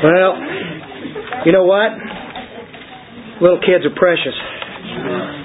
[0.00, 0.32] Well,
[1.46, 1.90] you know what?
[3.40, 4.36] Little kids are precious.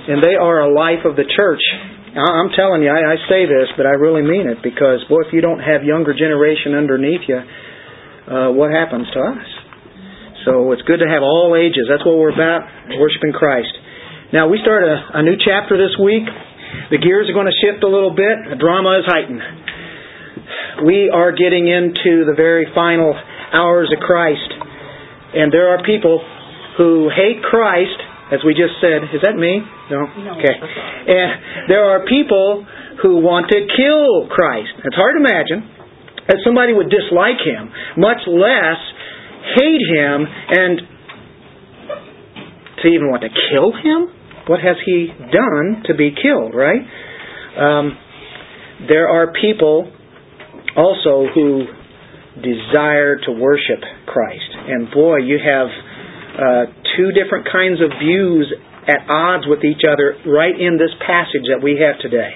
[0.07, 1.63] And they are a life of the church.
[2.15, 5.41] I'm telling you, I, say this, but I really mean it because, boy, if you
[5.41, 9.47] don't have younger generation underneath you, uh, what happens to us?
[10.47, 11.91] So it's good to have all ages.
[11.91, 12.63] That's what we're about,
[12.95, 13.73] worshiping Christ.
[14.31, 16.23] Now, we start a, a new chapter this week.
[16.91, 18.47] The gears are going to shift a little bit.
[18.47, 19.64] The drama is heightened.
[20.83, 23.15] We are getting into the very final
[23.53, 24.51] hours of Christ.
[25.35, 26.19] And there are people
[26.77, 27.95] who hate Christ,
[28.31, 29.07] as we just said.
[29.15, 29.61] Is that me?
[29.91, 30.07] No?
[30.35, 30.55] Okay.
[31.07, 32.65] And there are people
[33.01, 34.75] who want to kill Christ.
[34.83, 35.71] It's hard to imagine
[36.27, 38.81] that somebody would dislike him, much less
[39.55, 40.95] hate him and
[42.81, 44.13] to even want to kill him?
[44.47, 46.81] What has he done to be killed, right?
[47.57, 47.97] Um,
[48.87, 49.91] there are people
[50.75, 51.65] also who
[52.41, 54.51] desire to worship Christ.
[54.67, 55.67] And boy, you have
[56.35, 56.65] uh,
[56.97, 58.51] two different kinds of views
[58.87, 62.31] at odds with each other right in this passage that we have today.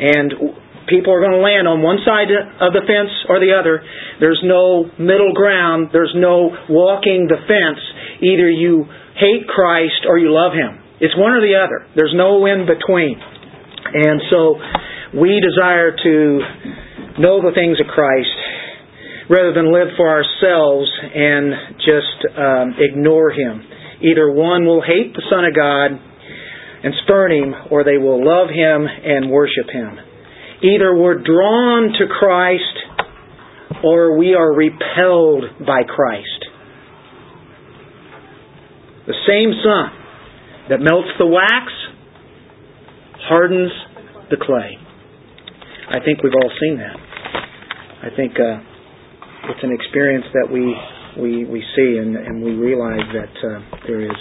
[0.00, 0.58] And
[0.88, 3.84] people are going to land on one side of the fence or the other.
[4.18, 5.90] There's no middle ground.
[5.92, 7.80] There's no walking the fence.
[8.24, 10.80] Either you hate Christ or you love Him.
[10.98, 11.86] It's one or the other.
[11.94, 13.20] There's no in between.
[13.20, 14.56] And so
[15.20, 16.40] we desire to
[17.18, 18.30] know the things of Christ
[19.28, 23.62] rather than live for ourselves and just um, ignore Him.
[24.02, 25.92] Either one will hate the Son of God
[26.84, 29.98] and spurn Him, or they will love Him and worship Him.
[30.62, 32.76] Either we're drawn to Christ
[33.84, 36.28] or we are repelled by Christ.
[39.06, 39.90] The same sun
[40.70, 41.72] that melts the wax
[43.28, 43.72] hardens
[44.30, 44.81] the clay.
[45.92, 46.96] I think we've all seen that.
[46.96, 50.72] I think uh, it's an experience that we
[51.20, 54.16] we, we see and, and we realize that uh, there is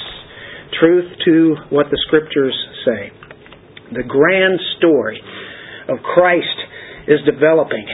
[0.77, 2.51] truth to what the scriptures
[2.83, 3.11] say.
[3.95, 5.21] The grand story
[5.87, 6.59] of Christ
[7.07, 7.87] is developing.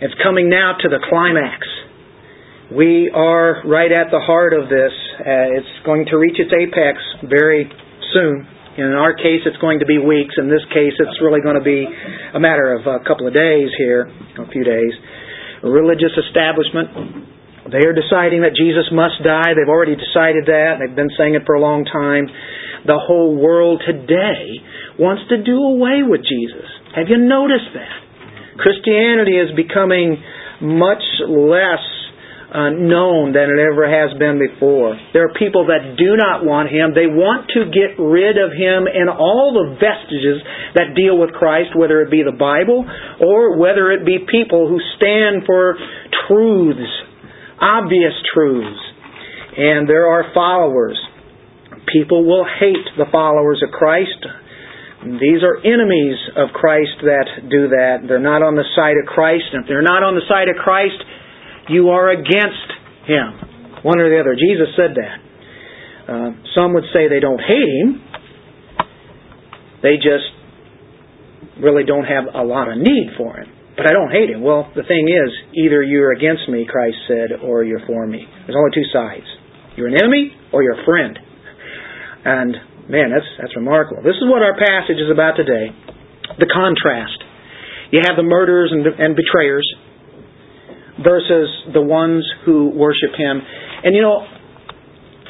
[0.00, 1.66] It's coming now to the climax.
[2.74, 4.90] We are right at the heart of this.
[5.20, 6.98] Uh, it's going to reach its apex
[7.30, 7.70] very
[8.12, 8.46] soon.
[8.78, 10.38] In our case, it's going to be weeks.
[10.38, 11.90] In this case, it's really going to be
[12.34, 14.06] a matter of a couple of days here,
[14.38, 14.94] a few days.
[15.62, 17.26] A religious establishment,
[17.74, 19.58] they are deciding that Jesus must die.
[19.58, 20.78] They've already decided that.
[20.78, 22.30] They've been saying it for a long time.
[22.86, 24.62] The whole world today
[24.98, 26.70] wants to do away with Jesus.
[26.94, 27.94] Have you noticed that?
[28.56, 30.22] Christianity is becoming
[30.62, 31.84] much less
[32.50, 34.98] uh, known than it ever has been before.
[35.14, 36.90] There are people that do not want him.
[36.98, 40.42] They want to get rid of him and all the vestiges
[40.74, 42.82] that deal with Christ, whether it be the Bible
[43.22, 45.78] or whether it be people who stand for
[46.26, 46.90] truths,
[47.62, 48.82] obvious truths.
[49.54, 50.98] And there are followers.
[51.86, 54.26] People will hate the followers of Christ.
[55.06, 58.04] These are enemies of Christ that do that.
[58.10, 59.48] They're not on the side of Christ.
[59.54, 60.98] And if they're not on the side of Christ,
[61.70, 62.68] you are against
[63.06, 63.82] him.
[63.82, 64.34] One or the other.
[64.34, 65.16] Jesus said that.
[66.10, 68.02] Uh, some would say they don't hate him.
[69.82, 70.28] They just
[71.62, 73.48] really don't have a lot of need for him.
[73.76, 74.42] But I don't hate him.
[74.42, 78.26] Well, the thing is, either you're against me, Christ said, or you're for me.
[78.44, 79.24] There's only two sides.
[79.76, 81.16] You're an enemy or you're a friend.
[82.24, 82.52] And
[82.90, 84.02] man, that's that's remarkable.
[84.02, 85.72] This is what our passage is about today.
[86.36, 87.16] The contrast.
[87.90, 89.64] You have the murderers and, and betrayers,
[91.02, 93.40] versus the ones who worship him.
[93.84, 94.26] And you know,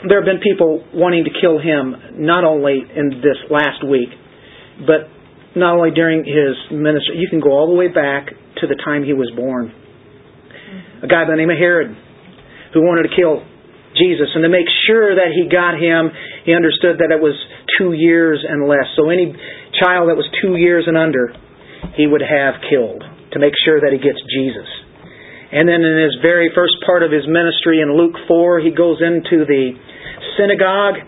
[0.08, 4.09] there have been people wanting to kill him not only in this last week,
[4.86, 5.06] but
[5.54, 7.19] not only during his ministry.
[7.19, 8.30] You can go all the way back
[8.60, 9.72] to the time he was born.
[11.03, 11.97] A guy by the name of Herod
[12.72, 13.42] who wanted to kill
[13.98, 16.14] Jesus and to make sure that he got him,
[16.47, 17.34] he understood that it was
[17.78, 18.86] two years and less.
[18.94, 19.34] So any
[19.82, 21.34] child that was two years and under,
[21.98, 24.69] he would have killed to make sure that he gets Jesus.
[25.50, 29.03] And then in his very first part of his ministry in Luke 4, he goes
[29.03, 29.74] into the
[30.39, 31.03] synagogue,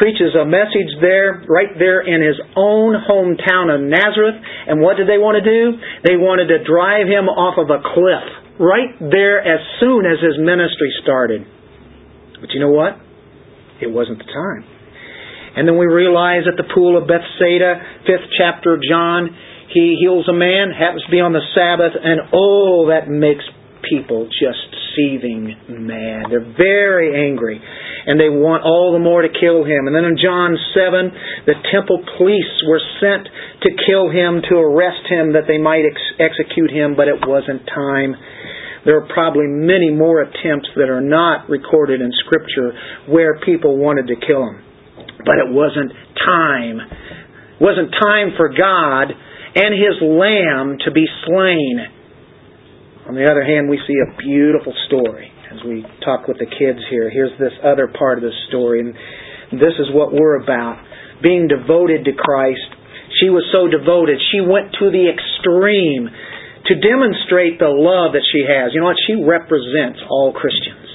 [0.00, 4.40] preaches a message there, right there in his own hometown of Nazareth.
[4.40, 5.76] And what did they want to do?
[6.00, 8.24] They wanted to drive him off of a cliff,
[8.56, 11.44] right there as soon as his ministry started.
[12.40, 12.96] But you know what?
[13.84, 14.64] It wasn't the time.
[15.56, 19.30] And then we realize at the pool of Bethsaida, fifth chapter of John,
[19.70, 23.44] he heals a man, happens to be on the Sabbath, and oh, that makes
[23.88, 26.30] people just seething mad.
[26.30, 27.60] They're very angry.
[28.06, 29.88] And they want all the more to kill him.
[29.88, 33.24] And then in John 7, the temple police were sent
[33.64, 37.64] to kill him, to arrest him, that they might ex- execute him, but it wasn't
[37.64, 38.14] time.
[38.84, 42.76] there are probably many more attempts that are not recorded in Scripture
[43.08, 44.60] where people wanted to kill him.
[45.24, 45.90] But it wasn't
[46.20, 46.80] time.
[46.84, 49.16] It wasn't time for God
[49.54, 51.93] and His Lamb to be slain.
[53.04, 56.80] On the other hand, we see a beautiful story as we talk with the kids
[56.88, 57.12] here.
[57.12, 58.96] Here's this other part of the story, and
[59.52, 60.80] this is what we're about.
[61.22, 62.64] Being devoted to Christ.
[63.20, 66.08] She was so devoted, she went to the extreme
[66.66, 68.72] to demonstrate the love that she has.
[68.72, 68.98] You know what?
[69.06, 70.88] She represents all Christians.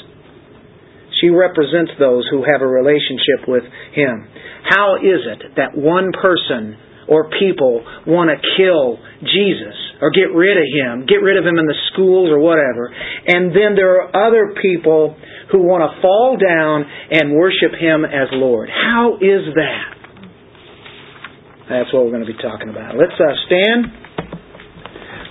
[1.22, 3.64] She represents those who have a relationship with
[3.94, 4.28] Him.
[4.66, 6.76] How is it that one person
[7.08, 11.60] or people want to kill Jesus or get rid of him, get rid of him
[11.60, 12.88] in the schools or whatever.
[13.28, 15.16] And then there are other people
[15.52, 18.70] who want to fall down and worship him as Lord.
[18.72, 20.00] How is that?
[21.70, 22.98] That's what we're going to be talking about.
[22.98, 23.86] Let's uh, stand.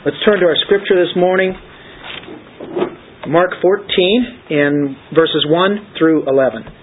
[0.04, 1.56] Let's turn to our scripture this morning.
[3.26, 3.88] Mark 14
[4.50, 6.77] in verses 1 through 11.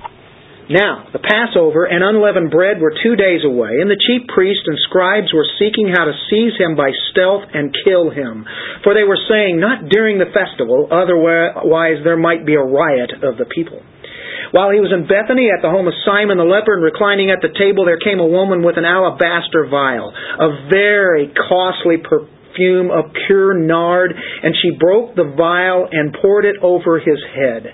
[0.65, 4.77] Now, the Passover and unleavened bread were two days away, and the chief priests and
[4.89, 8.45] scribes were seeking how to seize him by stealth and kill him.
[8.81, 13.37] For they were saying, Not during the festival, otherwise there might be a riot of
[13.37, 13.77] the people.
[14.57, 17.45] While he was in Bethany at the home of Simon the leper and reclining at
[17.45, 23.13] the table, there came a woman with an alabaster vial, a very costly perfume of
[23.27, 27.69] pure nard, and she broke the vial and poured it over his head.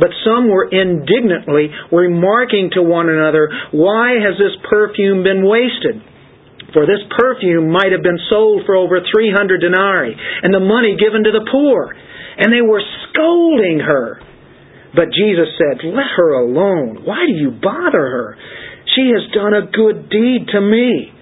[0.00, 6.00] But some were indignantly remarking to one another, Why has this perfume been wasted?
[6.72, 11.24] For this perfume might have been sold for over 300 denarii, and the money given
[11.24, 11.92] to the poor.
[12.38, 12.80] And they were
[13.10, 14.22] scolding her.
[14.94, 17.04] But Jesus said, Let her alone.
[17.04, 18.38] Why do you bother her?
[18.96, 21.12] She has done a good deed to me.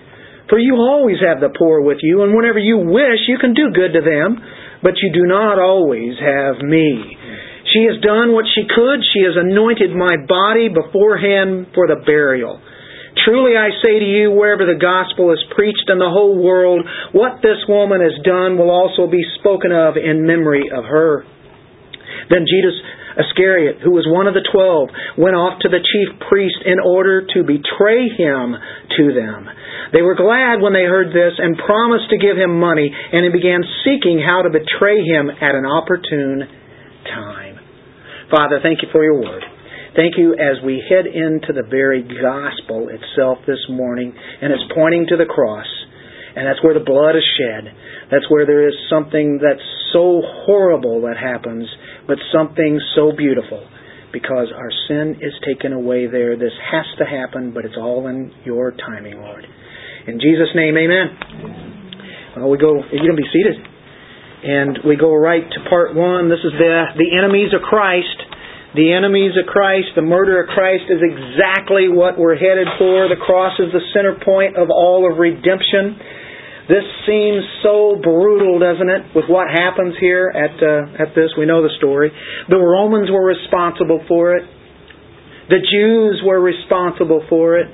[0.48, 3.75] For you always have the poor with you, and whenever you wish, you can do
[3.75, 4.40] good to them,
[4.82, 7.17] but you do not always have me.
[7.72, 9.04] She has done what she could.
[9.12, 12.60] She has anointed my body beforehand for the burial.
[13.24, 17.42] Truly I say to you, wherever the gospel is preached in the whole world, what
[17.42, 21.26] this woman has done will also be spoken of in memory of her.
[22.30, 22.78] Then Judas
[23.18, 27.26] Iscariot, who was one of the twelve, went off to the chief priest in order
[27.26, 28.54] to betray him
[28.96, 29.50] to them.
[29.92, 33.30] They were glad when they heard this and promised to give him money, and he
[33.34, 36.46] began seeking how to betray him at an opportune
[37.10, 37.57] time.
[38.30, 39.42] Father, thank you for your word.
[39.96, 45.06] Thank you as we head into the very gospel itself this morning, and it's pointing
[45.08, 45.66] to the cross,
[46.36, 47.72] and that's where the blood is shed.
[48.12, 51.64] That's where there is something that's so horrible that happens,
[52.06, 53.66] but something so beautiful
[54.12, 56.36] because our sin is taken away there.
[56.36, 59.46] This has to happen, but it's all in your timing, Lord.
[60.06, 62.36] In Jesus' name, amen.
[62.36, 63.56] Well, we go, you can be seated.
[64.38, 66.31] And we go right to part one.
[66.31, 68.19] This is the, the enemies of Christ.
[68.76, 73.08] The enemies of Christ, the murder of Christ is exactly what we're headed for.
[73.08, 75.96] The cross is the center point of all of redemption.
[76.69, 81.32] This seems so brutal, doesn't it, with what happens here at, uh, at this?
[81.38, 82.12] We know the story.
[82.49, 84.44] The Romans were responsible for it.
[85.49, 87.73] The Jews were responsible for it.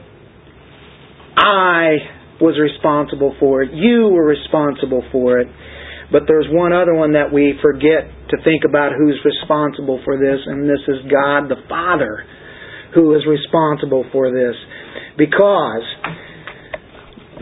[1.37, 3.75] I was responsible for it.
[3.75, 5.49] You were responsible for it.
[6.13, 10.41] But there's one other one that we forget to think about who's responsible for this,
[10.45, 12.25] and this is God the Father
[12.95, 14.55] who is responsible for this.
[15.19, 15.87] Because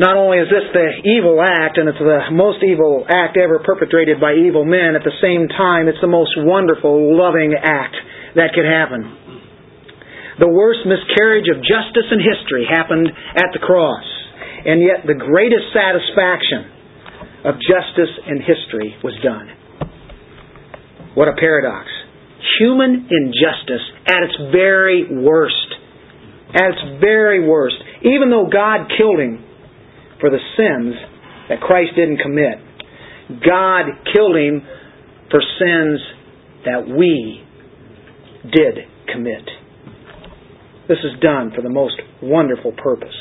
[0.00, 4.16] not only is this the evil act, and it's the most evil act ever perpetrated
[4.16, 7.96] by evil men, at the same time, it's the most wonderful, loving act
[8.34, 9.04] that could happen.
[10.40, 14.08] The worst miscarriage of justice in history happened at the cross.
[14.64, 16.81] And yet, the greatest satisfaction
[17.44, 19.48] of justice in history was done.
[21.14, 21.88] What a paradox.
[22.58, 25.68] Human injustice at its very worst.
[26.54, 27.76] At its very worst.
[28.02, 29.44] Even though God killed him
[30.20, 30.94] for the sins
[31.48, 32.58] that Christ didn't commit,
[33.44, 34.62] God killed him
[35.30, 36.00] for sins
[36.64, 37.42] that we
[38.42, 39.44] did commit.
[40.88, 43.14] This is done for the most wonderful purpose,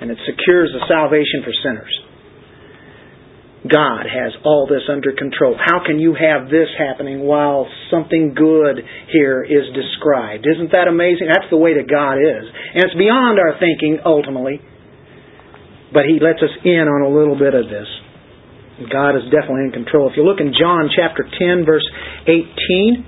[0.00, 2.03] and it secures the salvation for sinners.
[3.64, 5.56] God has all this under control.
[5.56, 10.44] How can you have this happening while something good here is described?
[10.44, 11.32] Isn't that amazing?
[11.32, 12.44] That's the way that God is.
[12.44, 14.60] And it's beyond our thinking ultimately.
[15.96, 17.88] But He lets us in on a little bit of this.
[18.92, 20.10] God is definitely in control.
[20.10, 21.88] If you look in John chapter 10, verse
[22.28, 23.06] 18,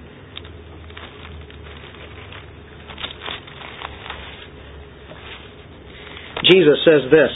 [6.49, 7.33] Jesus says this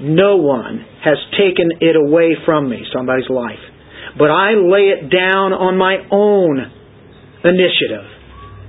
[0.00, 3.60] no one has taken it away from me, somebody's life,
[4.16, 6.56] but I lay it down on my own
[7.44, 8.08] initiative.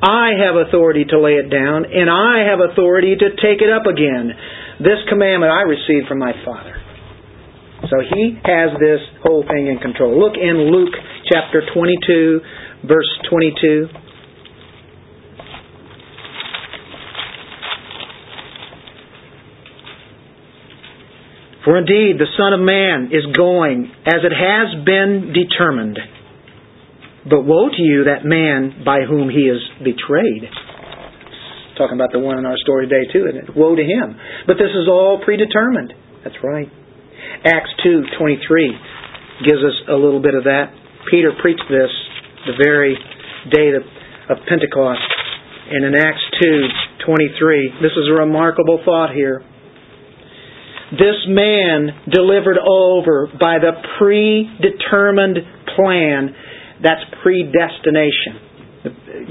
[0.04, 3.88] I have authority to lay it down, and I have authority to take it up
[3.88, 4.36] again.
[4.84, 6.76] This commandment I received from my Father.
[7.88, 10.20] So he has this whole thing in control.
[10.20, 10.94] Look in Luke
[11.32, 14.05] chapter 22, verse 22.
[21.66, 25.98] For indeed the Son of Man is going as it has been determined.
[27.26, 30.46] But woe to you, that man by whom he is betrayed.
[31.74, 33.58] Talking about the one in our story today, too, isn't it?
[33.58, 34.16] Woe to him.
[34.46, 35.92] But this is all predetermined.
[36.24, 36.70] That's right.
[37.44, 38.38] Acts 2.23
[39.44, 40.72] gives us a little bit of that.
[41.10, 41.90] Peter preached this
[42.46, 42.96] the very
[43.50, 45.02] day of Pentecost.
[45.74, 46.22] And in Acts
[47.10, 49.42] 2.23, this is a remarkable thought here.
[50.96, 55.40] This man delivered over by the predetermined
[55.76, 56.36] plan
[56.82, 58.44] that's predestination.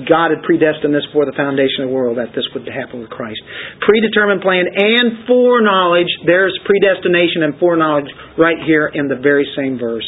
[0.08, 3.10] God had predestined this for the foundation of the world that this would happen with
[3.10, 3.38] Christ.
[3.86, 6.10] Predetermined plan and foreknowledge.
[6.26, 10.06] There's predestination and foreknowledge right here in the very same verse.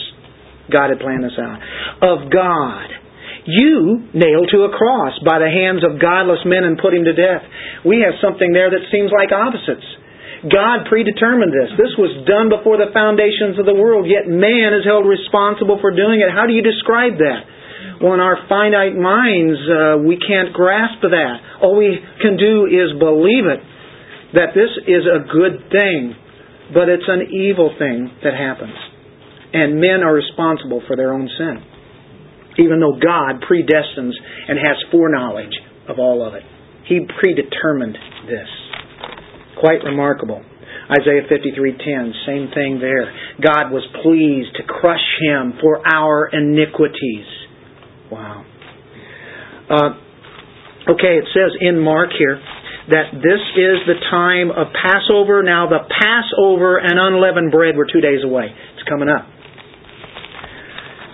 [0.67, 1.63] God had planned this out.
[2.03, 2.91] Of God.
[3.47, 7.15] You nailed to a cross by the hands of godless men and put him to
[7.15, 7.47] death.
[7.87, 9.87] We have something there that seems like opposites.
[10.47, 11.71] God predetermined this.
[11.75, 15.91] This was done before the foundations of the world, yet man is held responsible for
[15.91, 16.31] doing it.
[16.31, 17.41] How do you describe that?
[18.00, 21.37] Well, in our finite minds, uh, we can't grasp that.
[21.65, 23.61] All we can do is believe it,
[24.37, 26.12] that this is a good thing,
[26.75, 28.76] but it's an evil thing that happens.
[29.57, 31.65] And men are responsible for their own sin,
[32.59, 34.12] even though God predestines
[34.49, 35.57] and has foreknowledge
[35.88, 36.43] of all of it.
[36.85, 37.97] He predetermined
[38.29, 38.66] this.
[39.57, 40.43] Quite remarkable.
[40.91, 43.13] Isaiah 53:10, same thing there.
[43.41, 47.27] God was pleased to crush him for our iniquities.
[48.11, 48.45] Wow.
[49.69, 49.91] Uh,
[50.93, 52.41] okay, it says in Mark here
[52.89, 55.43] that this is the time of Passover.
[55.43, 58.47] Now the Passover and unleavened bread were two days away.
[58.75, 59.27] It's coming up.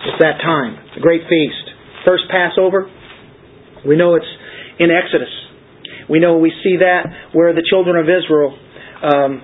[0.05, 1.71] It's that time, the great feast.
[2.05, 2.91] First Passover,
[3.87, 4.29] we know it's
[4.77, 5.31] in Exodus.
[6.09, 8.57] We know we see that where the children of Israel
[9.03, 9.41] um,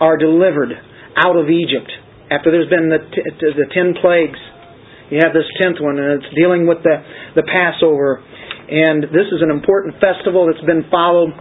[0.00, 0.72] are delivered
[1.16, 1.90] out of Egypt
[2.30, 4.38] after there's been the, t- the ten plagues.
[5.10, 7.00] You have this tenth one, and it's dealing with the,
[7.34, 8.20] the Passover.
[8.68, 11.32] And this is an important festival that's been followed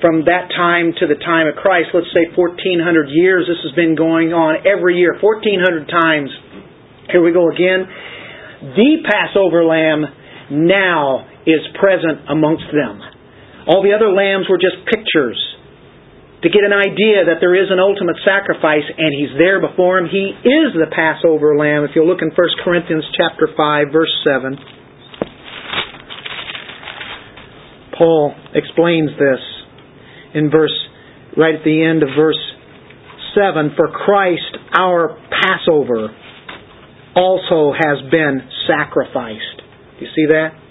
[0.00, 1.92] from that time to the time of Christ.
[1.92, 3.44] Let's say 1400 years.
[3.44, 6.32] This has been going on every year, 1400 times.
[7.12, 7.84] Here we go again.
[8.72, 10.08] The Passover lamb
[10.50, 13.13] now is present amongst them.
[13.66, 15.40] All the other lambs were just pictures
[16.44, 20.12] to get an idea that there is an ultimate sacrifice and he's there before him.
[20.12, 21.88] He is the Passover lamb.
[21.88, 24.58] If you look in 1 Corinthians chapter 5 verse 7,
[27.96, 29.40] Paul explains this
[30.34, 30.74] in verse
[31.36, 32.40] right at the end of verse
[33.34, 36.12] 7 for Christ our Passover
[37.16, 39.64] also has been sacrificed.
[39.98, 40.63] Do you see that?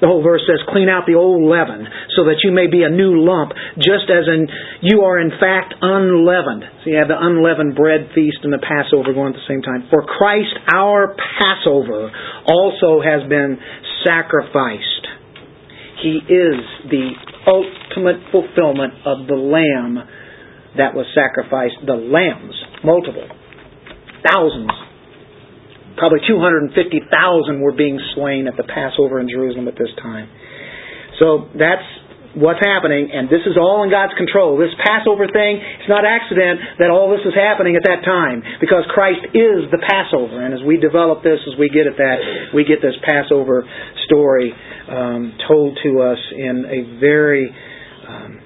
[0.00, 1.84] The whole verse says, clean out the old leaven
[2.16, 4.48] so that you may be a new lump, just as in
[4.80, 6.64] you are in fact unleavened.
[6.82, 9.88] So you have the unleavened bread feast and the Passover going at the same time.
[9.92, 12.08] For Christ our Passover
[12.48, 13.60] also has been
[14.04, 15.04] sacrificed.
[16.00, 17.12] He is the
[17.44, 20.00] ultimate fulfillment of the lamb
[20.76, 21.76] that was sacrificed.
[21.84, 23.28] The lambs, multiple,
[24.24, 24.89] thousands
[25.96, 30.28] Probably 250,000 were being slain at the Passover in Jerusalem at this time.
[31.18, 31.84] So that's
[32.34, 34.54] what's happening, and this is all in God's control.
[34.54, 38.86] This Passover thing, it's not accident that all this is happening at that time, because
[38.94, 40.38] Christ is the Passover.
[40.38, 42.18] And as we develop this, as we get at that,
[42.54, 43.66] we get this Passover
[44.06, 44.54] story
[44.88, 47.50] um, told to us in a very,
[48.06, 48.40] um,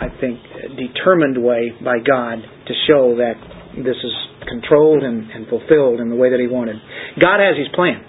[0.00, 0.40] I think,
[0.76, 3.36] determined way by God to show that
[3.76, 4.14] this is
[4.48, 6.76] controlled and, and fulfilled in the way that He wanted.
[7.20, 8.00] God has His plan.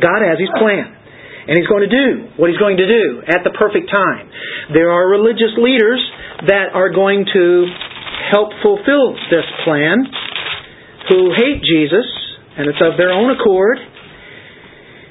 [0.00, 0.96] God has His plan.
[1.48, 4.28] And He's going to do what He's going to do at the perfect time.
[4.72, 6.00] There are religious leaders
[6.46, 7.44] that are going to
[8.30, 10.06] help fulfill this plan
[11.10, 12.06] who hate Jesus,
[12.56, 13.78] and it's of their own accord,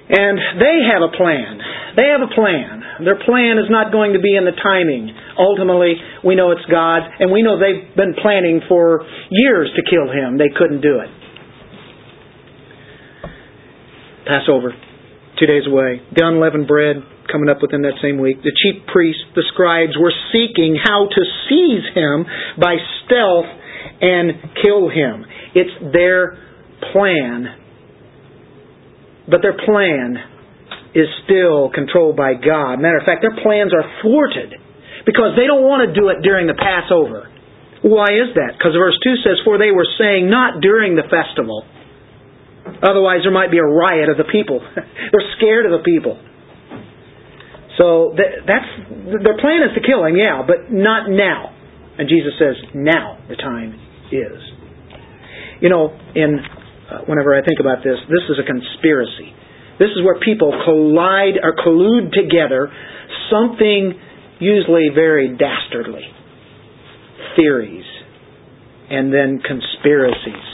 [0.10, 1.60] and they have a plan.
[1.98, 2.79] They have a plan.
[3.04, 7.02] Their plan is not going to be in the timing ultimately we know it's God,
[7.20, 9.02] and we know they've been planning for
[9.32, 10.38] years to kill him.
[10.38, 11.10] They couldn't do it.
[14.28, 14.76] Passover,
[15.40, 16.04] two days away.
[16.14, 16.98] The unleavened bread
[17.32, 18.44] coming up within that same week.
[18.44, 22.26] The chief priests, the scribes, were seeking how to seize him
[22.60, 22.76] by
[23.06, 23.50] stealth
[24.02, 25.26] and kill him.
[25.56, 26.38] It's their
[26.94, 27.60] plan
[29.30, 30.18] but their plan
[30.96, 32.82] is still controlled by God.
[32.82, 34.58] Matter of fact, their plans are thwarted
[35.06, 37.30] because they don't want to do it during the Passover.
[37.82, 38.58] Why is that?
[38.58, 41.64] Because verse 2 says, For they were saying, not during the festival.
[42.84, 44.60] Otherwise, there might be a riot of the people.
[44.76, 46.20] They're scared of the people.
[47.80, 48.68] So that's
[49.24, 51.56] their plan is to kill him, yeah, but not now.
[51.98, 53.80] And Jesus says, now the time
[54.12, 54.40] is.
[55.64, 59.32] You know, in uh, whenever I think about this, this is a conspiracy.
[59.80, 62.72] This is where people collide or collude together
[63.32, 63.94] something
[64.40, 66.04] usually very dastardly.
[67.36, 67.86] Theories
[68.90, 70.48] and then conspiracies.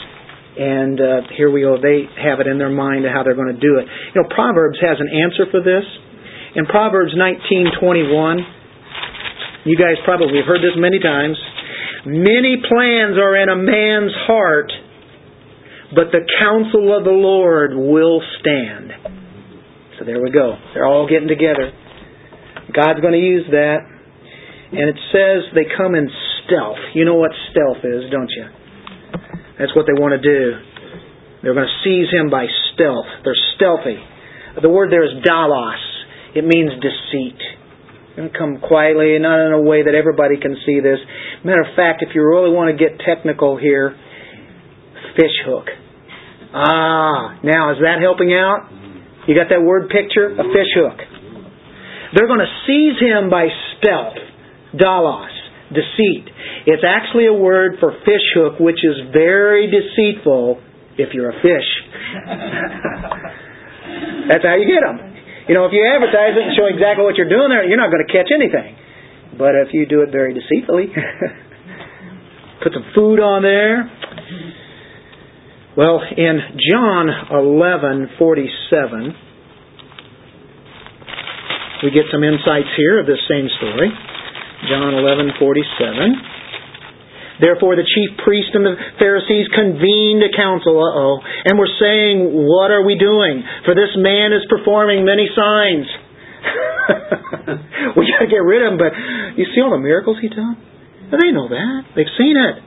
[0.56, 1.76] And uh, here we go.
[1.80, 3.86] They have it in their mind how they're going to do it.
[4.14, 5.84] You know, Proverbs has an answer for this.
[6.54, 8.40] In Proverbs 19:21,
[9.64, 11.36] you guys probably have heard this many times.
[12.06, 14.72] Many plans are in a man's heart,
[15.94, 19.05] but the counsel of the Lord will stand.
[19.98, 20.56] So there we go.
[20.74, 21.72] They're all getting together.
[22.72, 23.78] God's going to use that.
[24.72, 26.08] And it says they come in
[26.44, 26.78] stealth.
[26.94, 28.46] You know what stealth is, don't you?
[29.58, 30.58] That's what they want to do.
[31.42, 33.06] They're going to seize him by stealth.
[33.24, 33.96] They're stealthy.
[34.60, 35.80] The word there is dalos.
[36.34, 37.40] It means deceit.
[38.16, 40.98] And come quietly, not in a way that everybody can see this.
[41.44, 43.94] Matter of fact, if you really want to get technical here,
[45.16, 45.68] fish hook.
[46.52, 48.68] Ah, now is that helping out?
[49.26, 50.30] You got that word picture?
[50.30, 50.98] A fish hook.
[52.14, 54.16] They're going to seize him by stealth,
[54.78, 55.34] dalos,
[55.74, 56.30] deceit.
[56.66, 60.60] It's actually a word for fish hook, which is very deceitful
[60.98, 61.66] if you're a fish.
[64.30, 64.98] That's how you get them.
[65.48, 67.90] You know, if you advertise it and show exactly what you're doing there, you're not
[67.90, 68.74] going to catch anything.
[69.38, 70.90] But if you do it very deceitfully,
[72.62, 73.90] put some food on there.
[75.76, 76.40] Well, in
[76.72, 77.04] John
[77.36, 79.12] 11:47,
[81.84, 83.92] we get some insights here of this same story.
[84.72, 86.16] John 11:47.
[87.40, 92.24] Therefore, the chief priest and the Pharisees convened a council, uh oh, and were saying,
[92.24, 93.44] What are we doing?
[93.66, 95.86] For this man is performing many signs.
[98.00, 98.96] we got to get rid of him, but
[99.36, 100.56] you see all the miracles he done?
[101.12, 101.84] They know that.
[101.94, 102.62] They've seen it.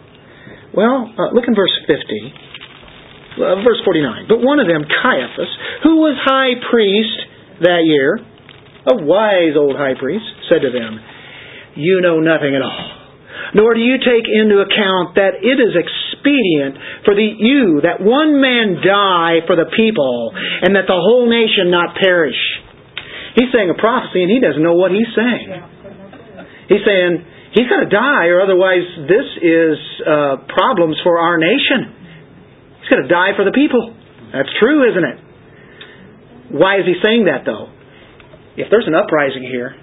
[0.77, 2.48] Well, uh, look in verse 50.
[3.37, 4.25] Uh, verse 49.
[4.27, 5.51] But one of them, Caiaphas,
[5.83, 8.17] who was high priest that year,
[8.89, 10.99] a wise old high priest, said to them,
[11.75, 12.99] You know nothing at all
[13.53, 18.37] nor do you take into account that it is expedient for the, you that one
[18.37, 22.37] man die for the people, and that the whole nation not perish.
[23.37, 25.49] He's saying a prophecy, and he doesn't know what he's saying.
[26.69, 27.25] He's saying
[27.57, 31.98] he's going to die, or otherwise this is uh, problems for our nation.
[32.89, 33.93] Going to die for the people.
[34.33, 35.17] That's true, isn't it?
[36.57, 37.69] Why is he saying that, though?
[38.57, 39.77] If there's an uprising here,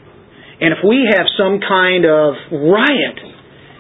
[0.61, 3.37] and if we have some kind of riot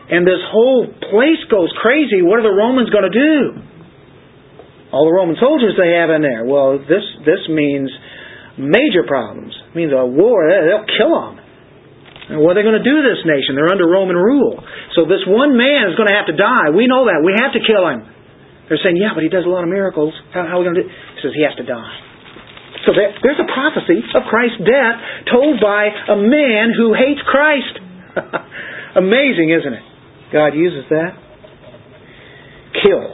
[0.07, 2.23] and this whole place goes crazy.
[2.23, 3.39] What are the Romans going to do?
[4.95, 6.47] All the Roman soldiers they have in there.
[6.47, 7.91] Well, this this means
[8.55, 9.51] major problems.
[9.51, 10.47] It means a war.
[10.47, 11.35] They'll kill them.
[12.31, 13.59] And what are they going to do to this nation?
[13.59, 14.63] They're under Roman rule.
[14.95, 16.71] So this one man is going to have to die.
[16.71, 17.23] We know that.
[17.27, 18.07] We have to kill him.
[18.69, 20.11] They're saying, yeah, but he does a lot of miracles.
[20.35, 20.89] How, how are we going to do?
[20.89, 20.93] it?
[20.93, 21.95] He says he has to die.
[22.87, 24.97] So there, there's a prophecy of Christ's death
[25.31, 27.75] told by a man who hates Christ.
[28.97, 29.87] Amazing, isn't it?
[30.33, 31.15] God uses that.
[32.83, 33.07] Kill.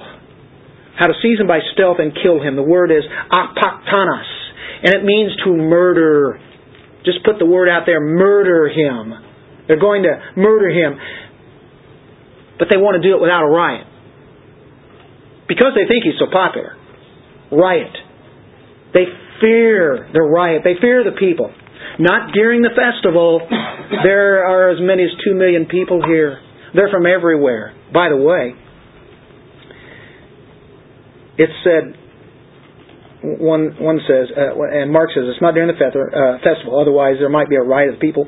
[0.97, 2.57] How to seize him by stealth and kill him.
[2.57, 4.31] The word is apoktanos,
[4.85, 6.41] and it means to murder.
[7.05, 9.13] Just put the word out there, murder him.
[9.69, 10.99] They're going to murder him,
[12.59, 13.87] but they want to do it without a riot.
[15.49, 16.77] Because they think he's so popular.
[17.51, 17.93] Riot.
[18.95, 19.05] They
[19.41, 20.63] fear the riot.
[20.65, 21.53] They fear the people.
[21.99, 23.41] Not during the festival.
[23.93, 26.41] There are as many as two million people here.
[26.75, 27.77] They're from everywhere.
[27.93, 28.57] By the way,
[31.37, 31.93] it said
[33.23, 36.81] one one says, uh, and Mark says it's not during the uh, festival.
[36.81, 38.27] Otherwise, there might be a riot of people.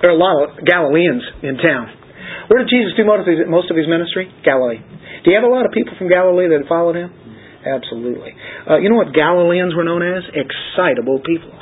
[0.00, 1.99] There are a lot of Galileans in town.
[2.48, 4.28] Where did Jesus do most of his, most of his ministry?
[4.42, 4.82] Galilee.
[5.22, 7.12] Do you have a lot of people from Galilee that followed him?
[7.60, 8.32] Absolutely.
[8.64, 10.24] Uh, you know what Galileans were known as?
[10.32, 11.52] Excitable people.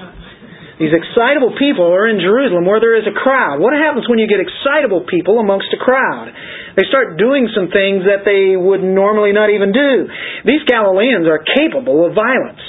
[0.78, 3.58] These excitable people are in Jerusalem where there is a crowd.
[3.58, 6.30] What happens when you get excitable people amongst a crowd?
[6.78, 10.06] They start doing some things that they would normally not even do.
[10.46, 12.62] These Galileans are capable of violence.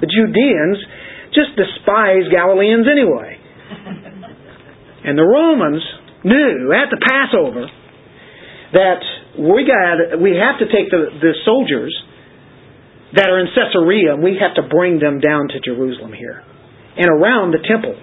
[0.00, 0.80] The Judeans
[1.36, 3.36] just despise Galileans anyway.
[5.04, 5.84] And the Romans
[6.24, 7.66] knew at the Passover
[8.72, 9.02] that
[9.38, 11.94] we got we have to take the, the soldiers
[13.14, 16.44] that are in Caesarea, and we have to bring them down to Jerusalem here
[16.96, 17.98] and around the temple.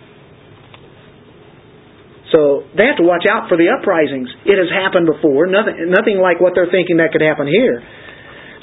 [2.32, 4.28] So they have to watch out for the uprisings.
[4.44, 7.80] It has happened before, nothing, nothing like what they're thinking that could happen here.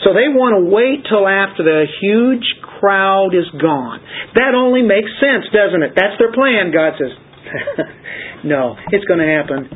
[0.05, 4.05] So they want to wait till after the huge crowd is gone.
[4.37, 5.97] That only makes sense, doesn't it?
[5.97, 7.15] That's their plan, God says.
[8.45, 9.67] no, it's going to happen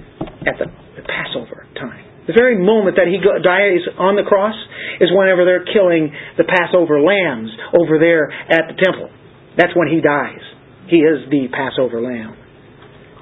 [0.46, 2.04] at the, the Passover time.
[2.28, 4.54] The very moment that he dies on the cross
[5.00, 9.08] is whenever they're killing the Passover lambs over there at the temple.
[9.56, 10.44] That's when he dies.
[10.92, 12.36] He is the Passover lamb.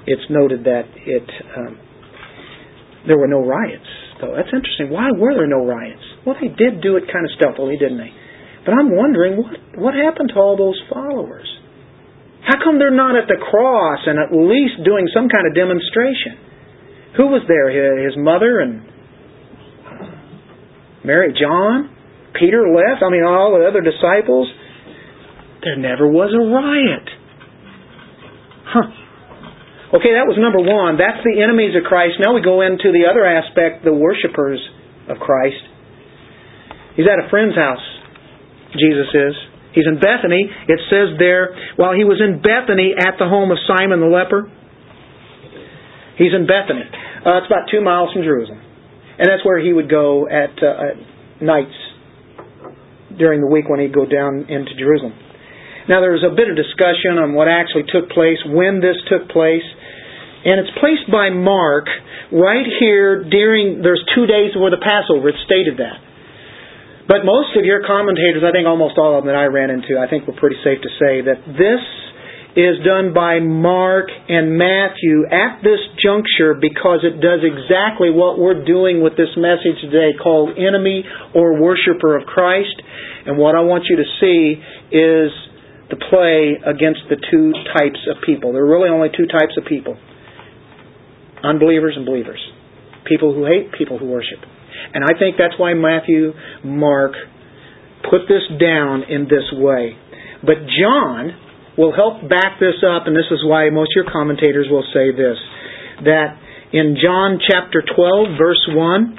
[0.05, 1.79] It's noted that it um,
[3.07, 3.87] there were no riots.
[4.19, 4.91] So that's interesting.
[4.91, 6.03] Why were there no riots?
[6.25, 8.11] Well, they did do it kind of stealthily, didn't they?
[8.67, 11.47] But I'm wondering what what happened to all those followers?
[12.47, 16.39] How come they're not at the cross and at least doing some kind of demonstration?
[17.19, 17.67] Who was there?
[17.67, 18.87] His mother and
[21.03, 21.91] Mary, John,
[22.39, 23.03] Peter left.
[23.03, 24.47] I mean, all the other disciples.
[25.59, 27.07] There never was a riot.
[28.63, 29.97] Huh.
[29.99, 30.95] Okay, that was number one.
[30.95, 32.19] That's the enemies of Christ.
[32.19, 34.59] Now we go into the other aspect, the worshippers
[35.07, 35.63] of Christ.
[36.95, 37.83] He's at a friend's house,
[38.75, 39.35] Jesus is.
[39.77, 40.49] He's in Bethany.
[40.49, 44.49] It says there, while he was in Bethany at the home of Simon the leper,
[46.17, 46.81] he's in Bethany.
[47.21, 48.57] Uh, it's about two miles from Jerusalem.
[49.21, 50.97] And that's where he would go at uh,
[51.45, 51.77] nights
[53.21, 55.13] during the week when he'd go down into Jerusalem.
[55.85, 59.29] Now, there was a bit of discussion on what actually took place, when this took
[59.29, 59.65] place,
[60.41, 61.85] and it's placed by Mark
[62.33, 65.29] right here during, there's two days before the Passover.
[65.29, 66.06] It stated that.
[67.07, 69.95] But most of your commentators, I think almost all of them that I ran into,
[69.95, 71.83] I think we're pretty safe to say that this
[72.57, 78.65] is done by Mark and Matthew at this juncture because it does exactly what we're
[78.65, 81.05] doing with this message today called enemy
[81.37, 82.75] or worshiper of Christ.
[83.29, 84.57] And what I want you to see
[84.91, 85.29] is
[85.93, 88.51] the play against the two types of people.
[88.51, 89.95] There are really only two types of people
[91.43, 92.41] unbelievers and believers.
[93.05, 94.41] People who hate, people who worship.
[94.93, 97.13] And I think that's why Matthew, Mark
[98.09, 99.97] put this down in this way.
[100.41, 101.33] But John
[101.77, 105.11] will help back this up, and this is why most of your commentators will say
[105.11, 105.37] this
[106.05, 106.37] that
[106.73, 109.17] in John chapter 12, verse 1,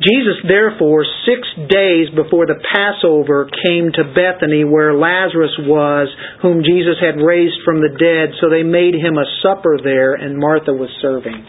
[0.00, 6.08] Jesus, therefore, six days before the Passover, came to Bethany where Lazarus was,
[6.40, 8.36] whom Jesus had raised from the dead.
[8.40, 11.44] So they made him a supper there, and Martha was serving.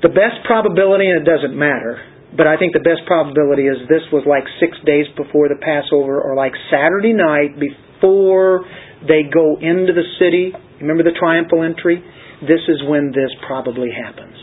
[0.00, 1.98] The best probability, and it doesn't matter,
[2.36, 6.22] but I think the best probability is this was like six days before the Passover
[6.22, 8.62] or like Saturday night before
[9.02, 10.54] they go into the city.
[10.78, 11.98] Remember the triumphal entry?
[12.46, 14.37] This is when this probably happens.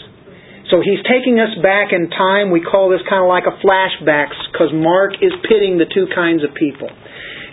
[0.74, 2.50] So he's taking us back in time.
[2.50, 6.42] We call this kind of like a flashbacks because Mark is pitting the two kinds
[6.42, 6.90] of people.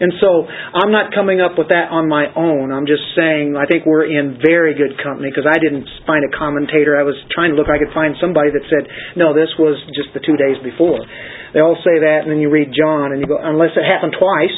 [0.03, 2.75] And so I'm not coming up with that on my own.
[2.75, 6.33] I'm just saying I think we're in very good company because I didn't find a
[6.35, 6.99] commentator.
[6.99, 10.11] I was trying to look I could find somebody that said, no, this was just
[10.11, 10.99] the two days before.
[11.55, 14.17] They all say that, and then you read John, and you go, unless it happened
[14.17, 14.57] twice.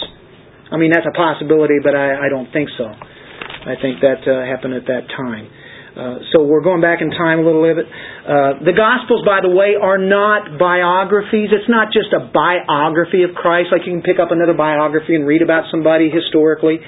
[0.70, 2.86] I mean, that's a possibility, but I, I don't think so.
[2.88, 5.50] I think that uh, happened at that time.
[5.94, 7.87] Uh, so we're going back in time a little bit.
[7.87, 11.54] Uh, the Gospels, by the way, are not biographies.
[11.54, 15.22] It's not just a biography of Christ, like you can pick up another biography and
[15.22, 16.83] read about somebody historically.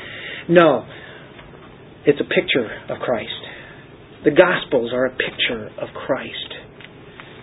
[0.51, 0.83] No,
[2.03, 3.39] it's a picture of Christ.
[4.27, 6.51] The Gospels are a picture of Christ.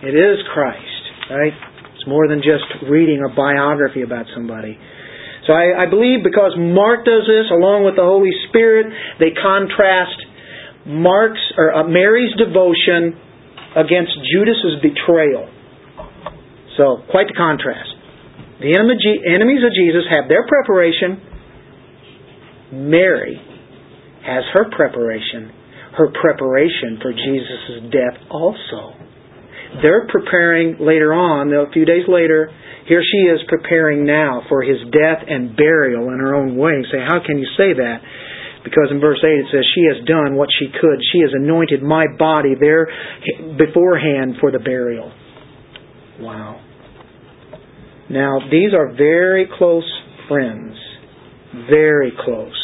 [0.04, 1.56] It is Christ, right?
[1.96, 4.76] It's more than just reading a biography about somebody.
[5.48, 10.20] So I, I believe because Mark does this along with the Holy Spirit, they contrast
[10.86, 13.16] Mark's or uh, Mary's devotion
[13.76, 15.48] against Judas's betrayal.
[16.76, 17.90] So, quite the contrast.
[18.60, 21.20] The enemies of Jesus have their preparation.
[22.72, 23.40] Mary
[24.26, 25.52] has her preparation,
[25.96, 28.96] her preparation for Jesus' death also.
[29.82, 32.50] They're preparing later on, a few days later,
[32.86, 36.84] here she is preparing now for his death and burial in her own way.
[36.92, 37.98] Say, how can you say that?
[38.64, 40.98] Because in verse 8 it says, She has done what she could.
[41.12, 42.88] She has anointed my body there
[43.58, 45.12] beforehand for the burial.
[46.18, 46.64] Wow.
[48.08, 49.84] Now, these are very close
[50.28, 50.74] friends.
[51.68, 52.56] Very close.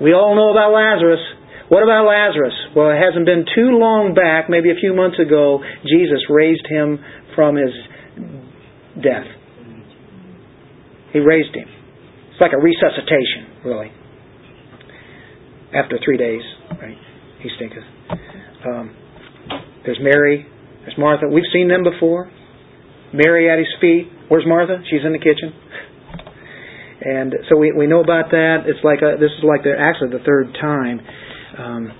[0.00, 1.20] We all know about Lazarus.
[1.68, 2.54] What about Lazarus?
[2.76, 6.98] Well, it hasn't been too long back, maybe a few months ago, Jesus raised him
[7.34, 7.72] from his
[9.02, 9.26] death.
[11.14, 11.68] He raised him.
[12.32, 13.92] It's like a resuscitation, really
[15.74, 16.42] after three days,
[16.80, 16.96] right?
[17.40, 17.84] He stinketh.
[18.66, 18.96] Um,
[19.84, 20.46] there's Mary
[20.82, 21.26] There's Martha.
[21.28, 22.30] We've seen them before.
[23.12, 24.10] Mary at his feet.
[24.28, 24.82] Where's Martha?
[24.90, 25.52] She's in the kitchen.
[27.04, 28.64] And so we, we know about that.
[28.66, 31.00] It's like a, this is like the, actually the third time.
[31.58, 31.92] Um,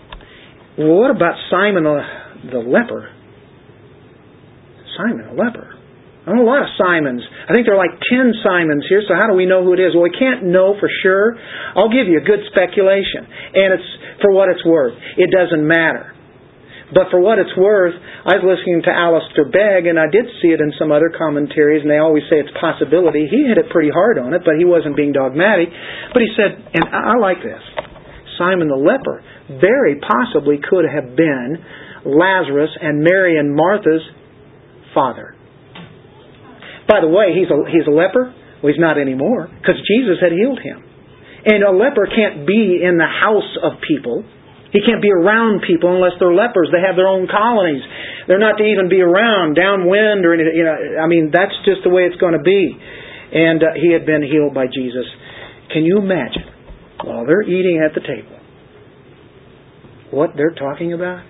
[0.79, 2.01] well, what about Simon the,
[2.53, 3.11] the leper?
[4.97, 5.75] Simon the leper.
[6.23, 7.23] I know a lot of Simons.
[7.27, 9.83] I think there are like ten Simons here, so how do we know who it
[9.83, 9.91] is?
[9.91, 11.35] Well, we can't know for sure.
[11.75, 13.89] I'll give you a good speculation, and it's
[14.23, 14.95] for what it's worth.
[15.19, 16.15] It doesn't matter.
[16.95, 20.53] But for what it's worth, I was listening to Alistair Begg, and I did see
[20.53, 23.27] it in some other commentaries, and they always say it's possibility.
[23.27, 25.73] He hit it pretty hard on it, but he wasn't being dogmatic.
[26.13, 27.65] But he said, and I like this
[28.39, 31.59] Simon the leper very possibly could have been
[32.05, 34.05] Lazarus and Mary and Martha's
[34.93, 35.32] father.
[36.89, 38.35] By the way, he's a, he's a leper.
[38.63, 40.83] Well, he's not anymore because Jesus had healed him.
[41.45, 44.23] And a leper can't be in the house of people.
[44.71, 46.71] He can't be around people unless they're lepers.
[46.71, 47.83] They have their own colonies.
[48.27, 50.55] They're not to even be around downwind or anything.
[50.55, 52.79] You know, I mean, that's just the way it's going to be.
[53.35, 55.05] And uh, he had been healed by Jesus.
[55.75, 56.47] Can you imagine
[57.05, 58.39] while they're eating at the table
[60.11, 61.25] what they're talking about?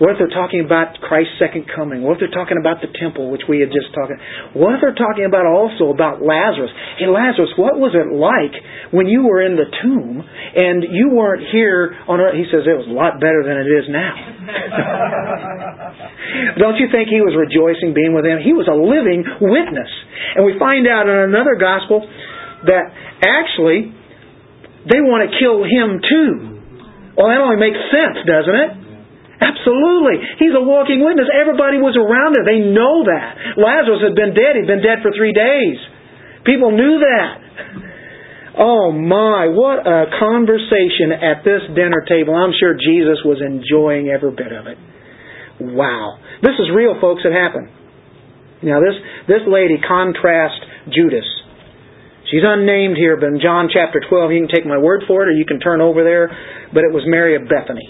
[0.00, 2.00] What if they're talking about Christ's second coming?
[2.00, 4.56] What if they're talking about the temple, which we had just talked about?
[4.56, 6.72] What if they're talking about also about Lazarus?
[6.96, 8.56] Hey, Lazarus, what was it like
[8.96, 12.32] when you were in the tomb and you weren't here on earth?
[12.32, 14.14] He says it was a lot better than it is now.
[16.64, 18.40] Don't you think he was rejoicing being with them?
[18.40, 19.92] He was a living witness.
[20.32, 22.08] And we find out in another gospel
[22.64, 22.88] that
[23.20, 23.92] actually
[24.88, 26.32] they want to kill him too.
[27.20, 28.89] Well, that only makes sense, doesn't it?
[29.40, 30.20] Absolutely.
[30.36, 31.26] He's a walking witness.
[31.32, 32.44] Everybody was around there.
[32.44, 33.56] They know that.
[33.56, 34.60] Lazarus had been dead.
[34.60, 35.80] He'd been dead for three days.
[36.44, 37.34] People knew that.
[38.60, 42.36] Oh my, what a conversation at this dinner table.
[42.36, 44.76] I'm sure Jesus was enjoying every bit of it.
[45.60, 46.20] Wow.
[46.42, 47.22] This is real, folks.
[47.24, 47.68] It happened.
[48.60, 48.96] Now, this,
[49.28, 50.60] this lady contrasts
[50.92, 51.24] Judas.
[52.28, 55.28] She's unnamed here, but in John chapter 12, you can take my word for it
[55.28, 56.28] or you can turn over there.
[56.72, 57.88] But it was Mary of Bethany.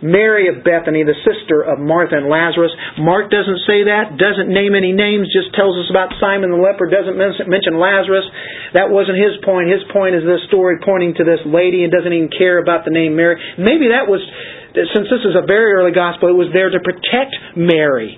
[0.00, 2.72] Mary of Bethany, the sister of Martha and Lazarus.
[2.96, 6.88] Mark doesn't say that, doesn't name any names, just tells us about Simon the leper,
[6.88, 8.24] doesn't mention Lazarus.
[8.72, 9.68] That wasn't his point.
[9.68, 12.92] His point is this story pointing to this lady and doesn't even care about the
[12.92, 13.36] name Mary.
[13.60, 14.24] Maybe that was,
[14.72, 18.16] since this is a very early gospel, it was there to protect Mary.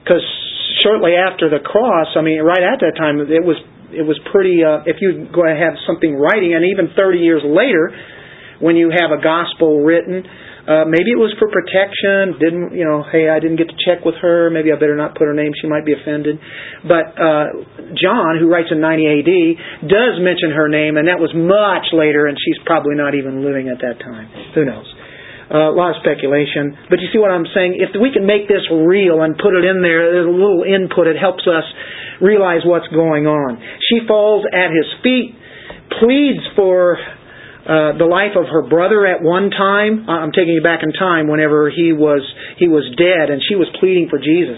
[0.00, 0.24] Because
[0.80, 4.60] shortly after the cross, I mean, right at that time, it was it was pretty.
[4.60, 7.92] Uh, if you go have something writing, and even 30 years later,
[8.60, 10.24] when you have a gospel written,
[10.68, 12.36] uh, maybe it was for protection.
[12.36, 13.00] Didn't you know?
[13.00, 14.52] Hey, I didn't get to check with her.
[14.52, 15.56] Maybe I better not put her name.
[15.56, 16.36] She might be offended.
[16.84, 17.46] But uh,
[17.96, 19.32] John, who writes in 90 AD,
[19.88, 23.72] does mention her name, and that was much later, and she's probably not even living
[23.72, 24.28] at that time.
[24.52, 24.84] Who knows?
[25.48, 26.76] Uh, a lot of speculation.
[26.92, 27.80] But you see what I'm saying?
[27.80, 31.08] If we can make this real and put it in there, a little input.
[31.08, 31.64] It helps us
[32.20, 33.56] realize what's going on.
[33.88, 35.32] She falls at his feet,
[35.96, 37.00] pleads for
[37.68, 40.08] uh, the life of her brother at one time.
[40.08, 42.24] Uh, I'm taking you back in time whenever he was
[42.56, 44.56] he was dead, and she was pleading for Jesus.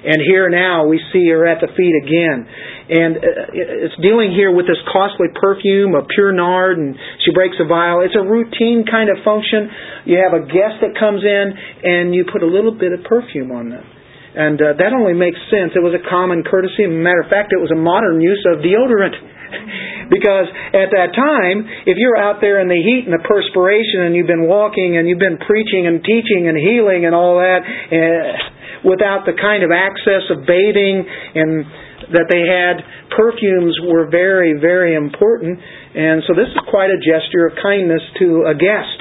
[0.00, 2.48] And here now we see her at the feet again.
[2.88, 7.60] And uh, it's dealing here with this costly perfume of pure nard, and she breaks
[7.60, 8.00] a vial.
[8.00, 9.68] It's a routine kind of function.
[10.08, 13.52] You have a guest that comes in, and you put a little bit of perfume
[13.52, 13.84] on them.
[14.30, 15.76] And uh, that only makes sense.
[15.76, 16.88] It was a common courtesy.
[16.88, 19.39] Matter of fact, it was a modern use of deodorant.
[20.14, 24.14] because at that time, if you're out there in the heat and the perspiration and
[24.14, 28.88] you've been walking and you've been preaching and teaching and healing and all that, uh,
[28.88, 31.64] without the kind of access of bathing and
[32.10, 32.82] that they had,
[33.14, 35.58] perfumes were very, very important.
[35.94, 38.98] And so this is quite a gesture of kindness to a guest.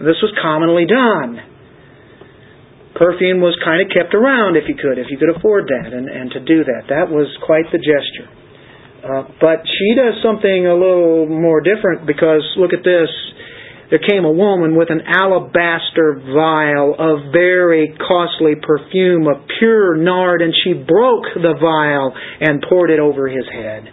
[0.00, 1.50] This was commonly done
[3.00, 6.04] perfume was kind of kept around if you could, if you could afford that, and,
[6.04, 6.92] and to do that.
[6.92, 8.28] That was quite the gesture.
[9.00, 13.08] Uh, but she does something a little more different because look at this.
[13.88, 20.42] There came a woman with an alabaster vial of very costly perfume of pure nard,
[20.42, 23.88] and she broke the vial and poured it over his head.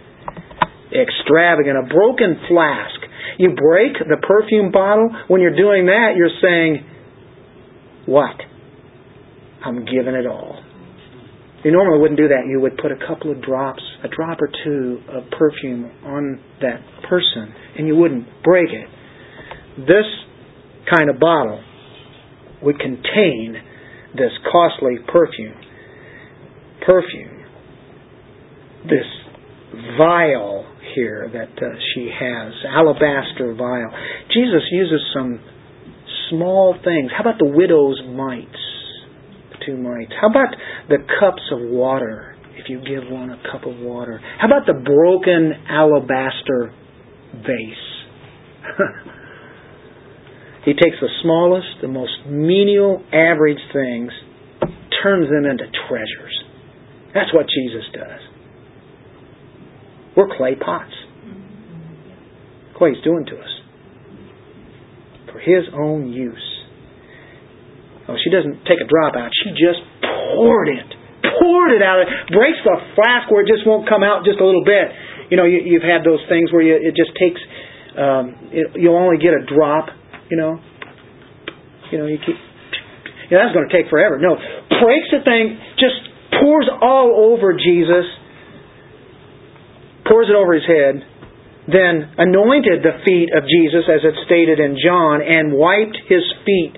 [0.92, 1.78] Extravagant.
[1.78, 3.00] A broken flask.
[3.38, 5.10] You break the perfume bottle.
[5.26, 6.86] When you're doing that, you're saying,
[8.06, 8.36] What?
[9.64, 10.62] I'm giving it all.
[11.64, 12.46] You normally wouldn't do that.
[12.48, 16.80] You would put a couple of drops, a drop or two of perfume on that
[17.08, 18.88] person, and you wouldn't break it.
[19.78, 20.06] This
[20.90, 21.62] kind of bottle
[22.62, 23.56] would contain
[24.14, 25.54] this costly perfume.
[26.86, 27.44] Perfume.
[28.84, 29.06] This
[29.98, 33.90] vial here that uh, she has, alabaster vial.
[34.32, 35.40] Jesus uses some
[36.30, 37.10] small things.
[37.16, 38.67] How about the widow's mites?
[39.68, 40.12] Two mites?
[40.20, 40.54] How about
[40.88, 44.20] the cups of water, if you give one a cup of water?
[44.38, 46.74] How about the broken alabaster
[47.34, 47.88] vase?
[50.64, 54.10] he takes the smallest, the most menial, average things,
[55.02, 56.44] turns them into treasures.
[57.14, 58.20] That's what Jesus does.
[60.16, 60.92] We're clay pots.
[62.78, 63.48] What He's doing to us.
[65.32, 66.57] For His own use.
[68.08, 69.28] Oh, she doesn't take a drop out.
[69.36, 70.88] She just poured it.
[71.20, 72.00] Poured it out.
[72.32, 74.88] Breaks the flask where it just won't come out just a little bit.
[75.28, 77.36] You know, you, you've had those things where you, it just takes,
[78.00, 79.92] um, it, you'll only get a drop,
[80.32, 80.56] you know.
[81.92, 82.36] You know, you keep,
[83.28, 84.16] you that's going to take forever.
[84.16, 84.36] No,
[84.72, 86.00] breaks the thing, just
[86.40, 88.08] pours all over Jesus,
[90.08, 91.04] pours it over his head,
[91.68, 96.76] then anointed the feet of Jesus, as it's stated in John, and wiped his feet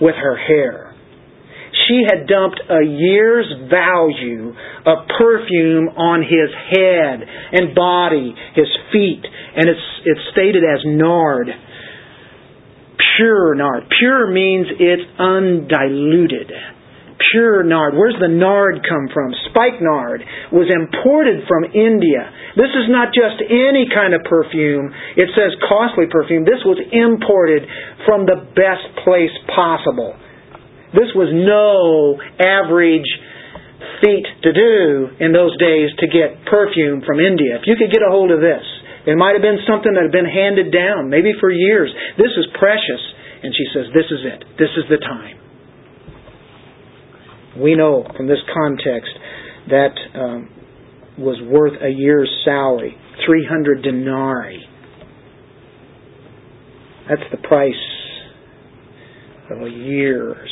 [0.00, 0.94] with her hair.
[1.88, 4.54] She had dumped a year's value
[4.86, 11.48] of perfume on his head and body, his feet, and it's, it's stated as nard.
[13.16, 13.84] Pure nard.
[13.98, 16.50] Pure means it's undiluted
[17.32, 17.94] pure nard.
[17.94, 19.32] Where's the nard come from?
[19.50, 22.28] Spikenard was imported from India.
[22.58, 24.92] This is not just any kind of perfume.
[25.16, 26.44] It says costly perfume.
[26.44, 27.64] This was imported
[28.04, 30.16] from the best place possible.
[30.94, 33.08] This was no average
[34.02, 37.58] feat to do in those days to get perfume from India.
[37.58, 38.62] If you could get a hold of this,
[39.04, 41.92] it might have been something that had been handed down, maybe for years.
[42.16, 43.02] This is precious.
[43.44, 44.40] And she says, This is it.
[44.56, 45.43] This is the time.
[47.60, 49.10] We know from this context
[49.68, 50.50] that um,
[51.18, 54.60] was worth a year's salary, 300 denarii.
[57.08, 57.72] That's the price
[59.50, 60.50] of a year's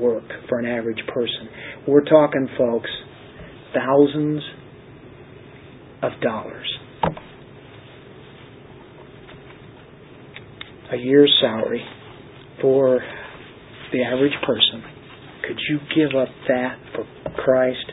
[0.00, 1.48] work for an average person.
[1.86, 2.90] We're talking, folks,
[3.74, 4.42] thousands
[6.02, 6.78] of dollars.
[10.92, 11.84] A year's salary
[12.62, 13.00] for
[13.92, 14.97] the average person
[15.48, 17.04] could you give up that for
[17.42, 17.90] Christ?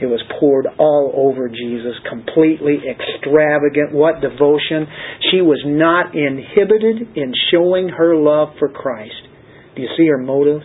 [0.00, 3.92] It was poured all over Jesus, completely extravagant.
[3.92, 4.86] What devotion.
[5.32, 9.18] She was not inhibited in showing her love for Christ.
[9.74, 10.62] Do you see her motive?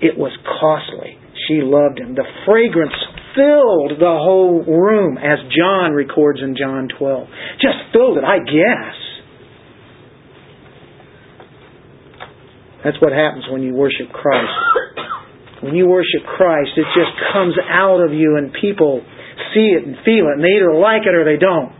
[0.00, 1.18] It was costly.
[1.48, 2.14] She loved him.
[2.14, 2.94] The fragrance
[3.34, 7.28] filled the whole room, as John records in John 12.
[7.60, 8.96] Just filled it, I guess.
[12.84, 14.50] That's what happens when you worship Christ.
[15.62, 19.00] When you worship Christ, it just comes out of you and people
[19.54, 21.70] see it and feel it and they either like it or they don't.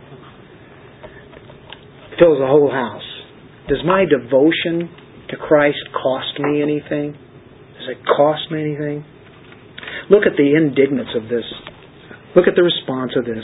[2.13, 3.03] It fills the whole house.
[3.67, 4.89] Does my devotion
[5.29, 7.11] to Christ cost me anything?
[7.79, 9.05] Does it cost me anything?
[10.09, 11.43] Look at the indignance of this.
[12.35, 13.43] Look at the response of this.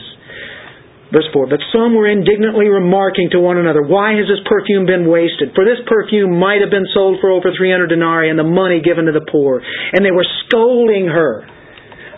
[1.09, 5.09] Verse 4 But some were indignantly remarking to one another, Why has this perfume been
[5.09, 5.57] wasted?
[5.57, 9.09] For this perfume might have been sold for over 300 denarii and the money given
[9.09, 9.61] to the poor.
[9.61, 11.45] And they were scolding her.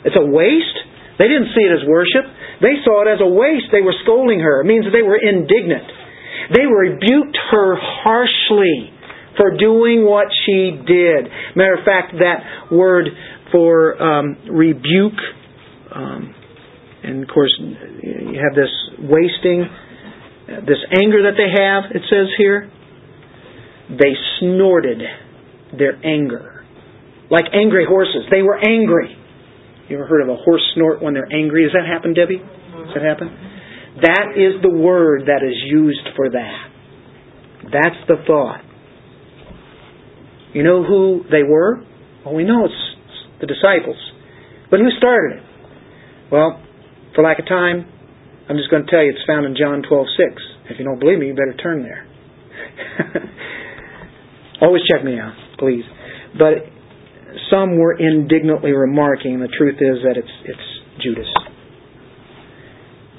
[0.03, 0.77] It's a waste?
[1.19, 2.25] They didn't see it as worship.
[2.59, 3.71] They saw it as a waste.
[3.71, 4.61] They were scolding her.
[4.61, 5.87] It means they were indignant.
[6.51, 8.91] They rebuked her harshly
[9.37, 11.31] for doing what she did.
[11.55, 13.07] Matter of fact, that word
[13.51, 15.19] for um, rebuke.
[15.93, 16.35] Um,
[17.03, 19.65] and of course, you have this wasting,
[20.47, 22.71] this anger that they have, it says here.
[23.89, 25.01] They snorted
[25.77, 26.65] their anger.
[27.29, 28.23] Like angry horses.
[28.29, 29.17] They were angry.
[29.89, 31.63] You ever heard of a horse snort when they're angry?
[31.63, 32.37] Does that happen, Debbie?
[32.37, 33.27] Does that happen?
[34.01, 36.69] That is the word that is used for that.
[37.63, 38.61] That's the thought.
[40.53, 41.83] You know who they were?
[42.25, 43.97] Well, we know it's the disciples.
[44.69, 45.43] But who started it?
[46.31, 46.61] Well,
[47.15, 47.85] for lack of time,
[48.49, 50.71] I'm just going to tell you it's found in John 12:6.
[50.71, 52.07] If you don't believe me, you better turn there.
[54.61, 55.83] Always check me out, please.
[56.37, 56.67] But
[57.49, 59.39] some were indignantly remarking.
[59.39, 61.27] The truth is that it's it's Judas.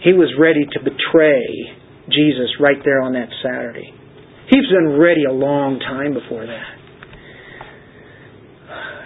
[0.02, 1.46] He was ready to betray
[2.08, 3.94] Jesus right there on that Saturday.
[4.50, 6.82] He's been ready a long time before that.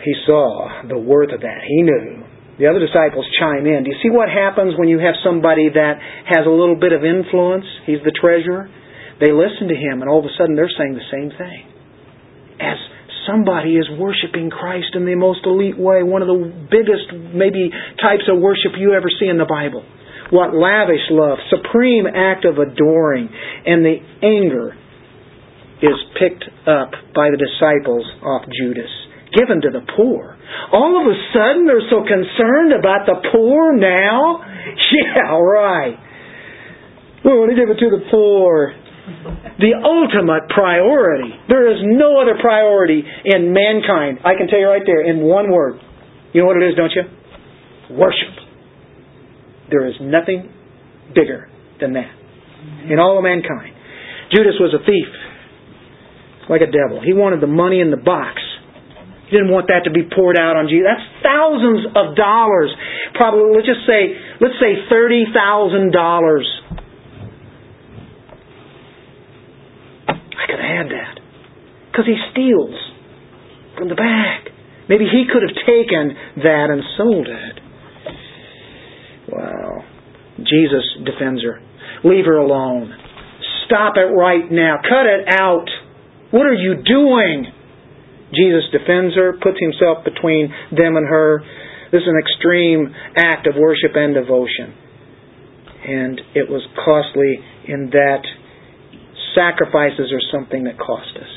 [0.05, 1.61] He saw the worth of that.
[1.67, 2.25] He knew
[2.59, 3.85] the other disciples chime in.
[3.85, 7.05] Do you see what happens when you have somebody that has a little bit of
[7.05, 7.69] influence?
[7.85, 8.69] He's the treasurer.
[9.21, 11.69] They listen to him, and all of a sudden they're saying the same thing.
[12.61, 12.77] As
[13.29, 17.69] somebody is worshiping Christ in the most elite way, one of the biggest, maybe,
[18.01, 19.85] types of worship you ever see in the Bible.
[20.31, 23.29] What lavish love, supreme act of adoring,
[23.67, 24.75] and the anger
[25.83, 28.91] is picked up by the disciples off Judas.
[29.37, 30.37] Given to the poor.
[30.73, 34.43] All of a sudden they're so concerned about the poor now?
[34.77, 35.97] Yeah, right.
[37.25, 38.75] We want to give it to the poor.
[39.59, 41.31] The ultimate priority.
[41.49, 44.19] There is no other priority in mankind.
[44.25, 45.81] I can tell you right there in one word.
[46.33, 47.97] You know what it is, don't you?
[47.97, 48.35] Worship.
[49.71, 50.53] There is nothing
[51.15, 51.49] bigger
[51.81, 52.11] than that
[52.91, 53.75] in all of mankind.
[54.35, 55.11] Judas was a thief,
[56.51, 57.01] like a devil.
[57.05, 58.43] He wanted the money in the box.
[59.27, 60.87] He didn't want that to be poured out on Jesus.
[60.87, 62.71] That's thousands of dollars.
[63.15, 66.47] Probably, let's just say, let's say thirty thousand dollars.
[70.07, 71.19] I could have had that
[71.91, 72.75] because he steals
[73.77, 74.55] from the bag.
[74.89, 76.15] Maybe he could have taken
[76.47, 77.57] that and sold it.
[79.33, 79.85] Wow.
[80.39, 81.61] Jesus defends her.
[82.05, 82.95] Leave her alone.
[83.67, 84.77] Stop it right now.
[84.83, 85.67] Cut it out.
[86.31, 87.53] What are you doing?
[88.35, 91.43] Jesus defends her, puts himself between them and her.
[91.95, 94.75] This is an extreme act of worship and devotion.
[95.87, 97.39] And it was costly
[97.71, 98.27] in that
[99.39, 101.33] sacrifices are something that cost us.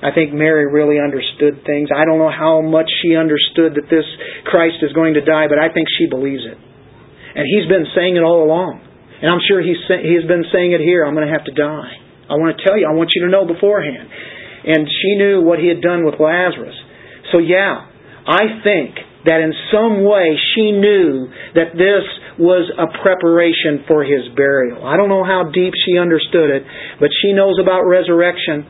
[0.00, 1.90] I think Mary really understood things.
[1.90, 4.06] I don't know how much she understood that this
[4.46, 6.56] Christ is going to die, but I think she believes it.
[6.56, 8.80] And he's been saying it all along.
[9.20, 11.04] And I'm sure he's, he's been saying it here.
[11.04, 12.00] I'm going to have to die.
[12.30, 12.88] I want to tell you.
[12.88, 14.08] I want you to know beforehand
[14.64, 16.76] and she knew what he had done with Lazarus.
[17.32, 17.86] So, yeah,
[18.26, 22.04] I think that in some way she knew that this
[22.40, 24.80] was a preparation for his burial.
[24.84, 26.64] I don't know how deep she understood it,
[26.98, 28.64] but she knows about resurrection.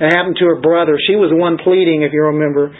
[0.00, 0.98] It happened to her brother.
[0.98, 2.74] She was the one pleading, if you remember.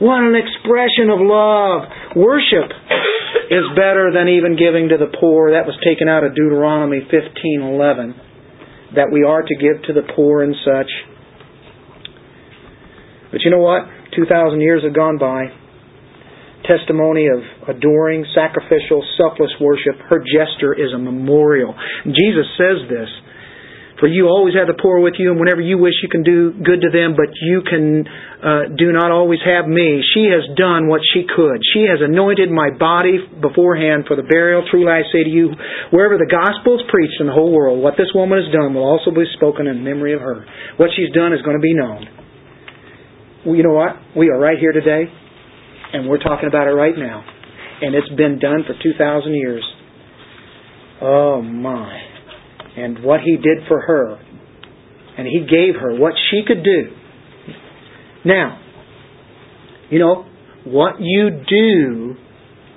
[0.00, 2.16] What an expression of love.
[2.16, 2.72] Worship
[3.52, 5.52] is better than even giving to the poor.
[5.52, 8.14] That was taken out of Deuteronomy 15:11
[8.96, 10.88] that we are to give to the poor and such.
[13.30, 13.86] But you know what?
[14.14, 15.46] 2,000 years have gone by.
[16.66, 17.40] Testimony of
[17.74, 19.96] adoring, sacrificial, selfless worship.
[20.10, 21.74] Her gesture is a memorial.
[22.04, 23.08] Jesus says this.
[24.00, 26.56] For you always have the poor with you, and whenever you wish, you can do
[26.56, 28.08] good to them, but you can
[28.40, 30.00] uh, do not always have me.
[30.16, 31.60] She has done what she could.
[31.76, 34.64] She has anointed my body beforehand for the burial.
[34.72, 35.52] Truly, I say to you,
[35.92, 38.88] wherever the gospel is preached in the whole world, what this woman has done will
[38.88, 40.48] also be spoken in memory of her.
[40.80, 42.19] What she's done is going to be known
[43.46, 43.96] well, you know what?
[44.16, 45.04] We are right here today,
[45.92, 47.24] and we're talking about it right now.
[47.82, 49.64] And it's been done for 2,000 years.
[51.00, 52.00] Oh, my.
[52.76, 54.20] And what he did for her,
[55.16, 56.90] and he gave her what she could do.
[58.24, 58.60] Now,
[59.90, 60.26] you know,
[60.64, 62.16] what you do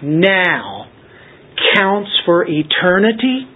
[0.02, 0.86] now
[1.76, 3.48] counts for eternity.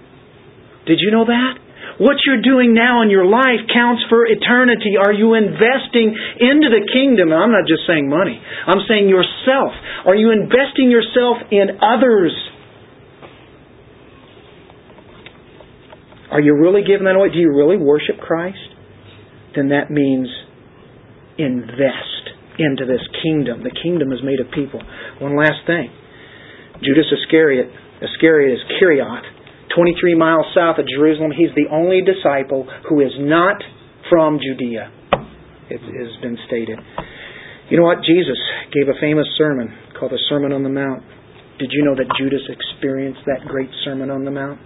[0.86, 1.54] Did you know that?
[1.98, 5.02] What you're doing now in your life counts for eternity.
[5.02, 7.34] Are you investing into the kingdom?
[7.34, 8.38] I'm not just saying money.
[8.38, 9.74] I'm saying yourself.
[10.06, 12.34] Are you investing yourself in others?
[16.30, 17.30] Are you really giving that away?
[17.30, 18.62] Do you really worship Christ?
[19.56, 20.28] Then that means
[21.40, 22.30] invest
[22.60, 23.64] into this kingdom.
[23.64, 24.82] The kingdom is made of people.
[25.22, 25.90] One last thing.
[26.84, 27.70] Judas Iscariot,
[28.02, 29.26] Iscariot is Kerioth,
[29.78, 31.30] 23 miles south of Jerusalem.
[31.30, 33.62] He's the only disciple who is not
[34.10, 34.90] from Judea.
[35.70, 36.80] It has been stated.
[37.70, 38.02] You know what?
[38.02, 38.40] Jesus
[38.74, 39.70] gave a famous sermon
[40.00, 41.04] called the Sermon on the Mount.
[41.60, 44.58] Did you know that Judas experienced that great Sermon on the Mount?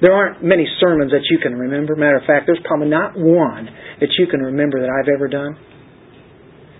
[0.00, 1.96] There aren't many sermons that you can remember.
[1.96, 3.68] Matter of fact, there's probably not one
[4.00, 5.56] that you can remember that I've ever done.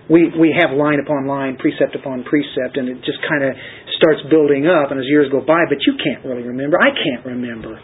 [0.09, 3.51] We we have line upon line, precept upon precept, and it just kind of
[3.97, 6.77] starts building up, and as years go by, but you can't really remember.
[6.79, 7.81] I can't remember.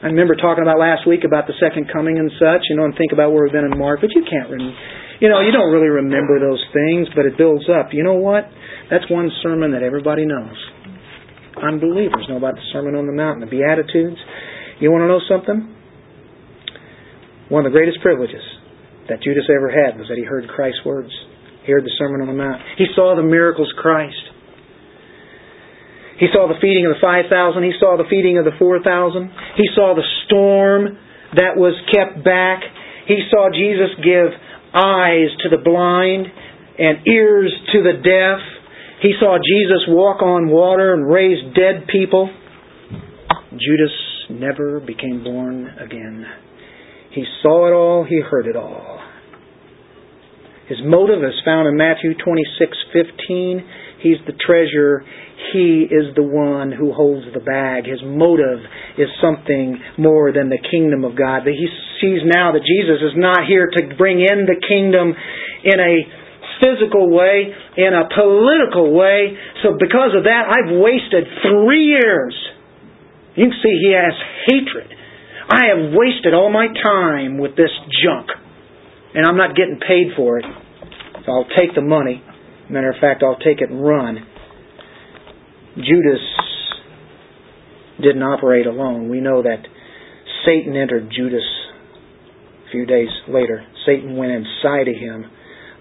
[0.00, 2.94] I remember talking about last week about the second coming and such, you know, and
[2.96, 4.78] think about where we've been in Mark, but you can't remember.
[5.20, 7.92] You know, you don't really remember those things, but it builds up.
[7.92, 8.48] You know what?
[8.88, 10.56] That's one sermon that everybody knows.
[11.60, 14.16] Unbelievers know about the Sermon on the Mount, and the Beatitudes.
[14.80, 15.76] You want to know something?
[17.50, 18.40] One of the greatest privileges
[19.10, 21.10] that Judas ever had was that he heard Christ's words.
[21.66, 22.62] He heard the Sermon on the Mount.
[22.78, 24.29] He saw the miracles Christ.
[26.20, 27.32] He saw the feeding of the 5,000.
[27.64, 28.84] He saw the feeding of the 4,000.
[29.56, 31.00] He saw the storm
[31.34, 32.60] that was kept back.
[33.08, 34.28] He saw Jesus give
[34.76, 36.28] eyes to the blind
[36.78, 38.38] and ears to the deaf.
[39.00, 42.28] He saw Jesus walk on water and raise dead people.
[43.56, 43.96] Judas
[44.28, 46.26] never became born again.
[47.12, 49.00] He saw it all, he heard it all.
[50.68, 53.64] His motive is found in Matthew 26:15.
[53.98, 55.04] He's the treasurer
[55.52, 57.86] he is the one who holds the bag.
[57.86, 58.60] His motive
[58.98, 61.42] is something more than the kingdom of God.
[61.44, 61.68] But He
[62.00, 65.14] sees now that Jesus is not here to bring in the kingdom
[65.64, 65.94] in a
[66.60, 69.36] physical way, in a political way.
[69.62, 72.36] So because of that, I've wasted three years.
[73.36, 74.14] You can see he has
[74.46, 74.90] hatred.
[75.50, 77.72] I have wasted all my time with this
[78.04, 78.28] junk.
[79.14, 80.44] And I'm not getting paid for it.
[81.26, 82.22] So I'll take the money.
[82.68, 84.18] Matter of fact, I'll take it and run.
[85.84, 86.20] Judas
[88.00, 89.08] didn't operate alone.
[89.08, 89.66] We know that
[90.46, 91.44] Satan entered Judas
[92.66, 93.66] a few days later.
[93.86, 95.24] Satan went inside of him.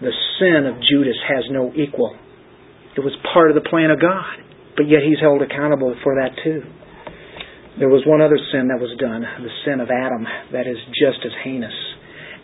[0.01, 2.15] The sin of Judas has no equal.
[2.97, 4.39] It was part of the plan of God,
[4.75, 6.63] but yet he's held accountable for that too.
[7.77, 11.23] There was one other sin that was done, the sin of Adam, that is just
[11.25, 11.73] as heinous.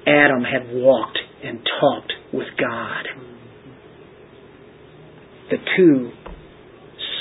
[0.08, 3.06] Adam had walked and talked with God.
[5.50, 6.12] The two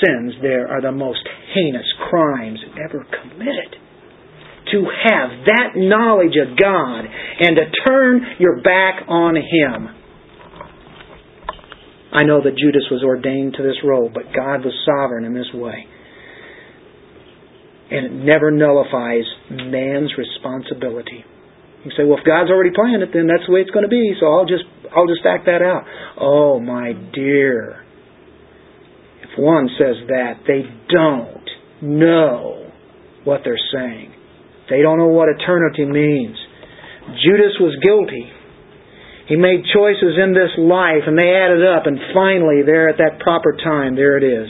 [0.03, 3.75] sins there are the most heinous crimes ever committed.
[4.71, 9.95] To have that knowledge of God and to turn your back on Him.
[12.11, 15.51] I know that Judas was ordained to this role, but God was sovereign in this
[15.53, 15.85] way.
[17.91, 21.23] And it never nullifies man's responsibility.
[21.85, 23.93] You say, well, if God's already planned it, then that's the way it's going to
[23.93, 24.17] be.
[24.19, 24.65] So I'll just
[24.95, 25.83] I'll just act that out.
[26.19, 27.84] Oh, my dear,
[29.37, 31.45] one says that, they don't
[31.81, 32.71] know
[33.23, 34.13] what they're saying.
[34.69, 36.37] They don't know what eternity means.
[37.21, 38.31] Judas was guilty.
[39.27, 43.19] He made choices in this life and they added up and finally there at that
[43.19, 44.49] proper time, there it is.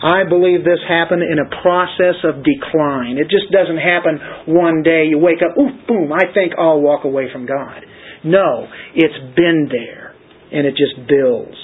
[0.00, 3.18] I believe this happened in a process of decline.
[3.18, 7.04] It just doesn't happen one day you wake up, ooh, boom, I think I'll walk
[7.04, 7.84] away from God.
[8.24, 10.14] No, it's been there
[10.52, 11.56] and it just builds.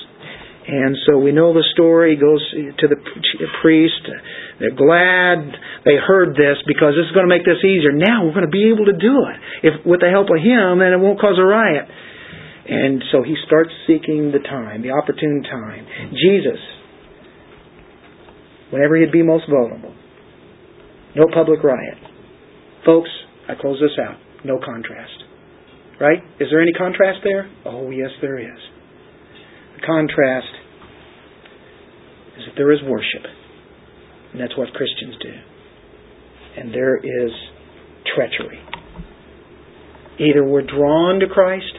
[0.64, 2.96] And so we know the story goes to the
[3.60, 4.00] priest.
[4.58, 5.52] They're glad
[5.84, 7.92] they heard this because this is going to make this easier.
[7.92, 10.80] Now we're going to be able to do it if with the help of him,
[10.80, 11.84] and it won't cause a riot.
[12.64, 15.84] And so he starts seeking the time, the opportune time.
[16.16, 16.60] Jesus,
[18.72, 19.92] whenever he'd be most vulnerable,
[21.12, 22.00] no public riot.
[22.86, 23.10] Folks,
[23.48, 24.16] I close this out.
[24.48, 25.28] No contrast.
[26.00, 26.24] Right?
[26.40, 27.50] Is there any contrast there?
[27.66, 28.58] Oh, yes, there is
[29.86, 30.48] contrast
[32.38, 33.22] is that there is worship.
[34.32, 35.32] And that's what Christians do.
[36.56, 37.30] And there is
[38.14, 38.60] treachery.
[40.18, 41.72] Either we're drawn to Christ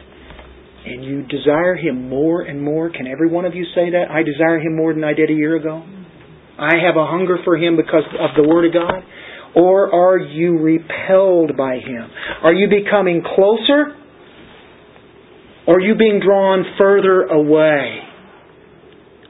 [0.84, 2.90] and you desire Him more and more.
[2.90, 4.10] Can every one of you say that?
[4.10, 5.82] I desire Him more than I did a year ago.
[6.58, 9.02] I have a hunger for Him because of the Word of God.
[9.54, 12.10] Or are you repelled by Him?
[12.42, 13.96] Are you becoming closer
[15.66, 17.98] or are you being drawn further away?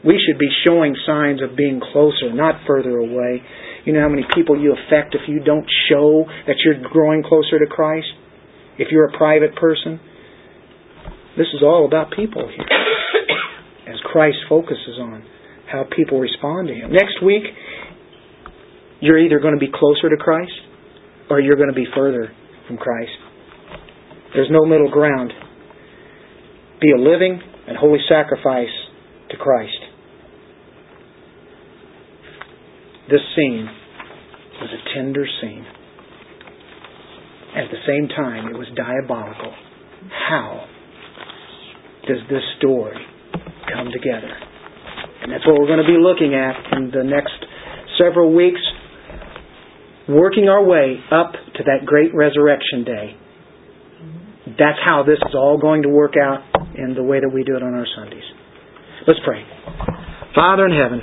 [0.04, 3.42] We should be showing signs of being closer, not further away.
[3.84, 7.58] You know how many people you affect if you don't show that you're growing closer
[7.58, 8.08] to Christ?
[8.78, 9.98] If you're a private person?
[11.38, 12.66] This is all about people here.
[13.88, 15.24] As Christ focuses on
[15.70, 16.92] how people respond to Him.
[16.92, 17.42] Next week,
[19.00, 20.52] you're either going to be closer to Christ
[21.30, 22.30] or you're going to be further
[22.66, 23.12] from Christ.
[24.34, 25.32] There's no middle ground
[26.86, 28.70] be a living and holy sacrifice
[29.30, 29.78] to Christ.
[33.10, 33.68] This scene
[34.60, 35.66] was a tender scene.
[37.56, 39.52] At the same time, it was diabolical.
[40.28, 40.66] How
[42.06, 42.96] does this story
[43.72, 44.30] come together?
[45.22, 47.34] And that's what we're going to be looking at in the next
[47.98, 48.60] several weeks,
[50.08, 53.16] working our way up to that great resurrection day.
[54.58, 56.42] That's how this is all going to work out
[56.76, 58.24] in the way that we do it on our Sundays.
[59.06, 59.44] Let's pray.
[60.34, 61.00] Father in heaven,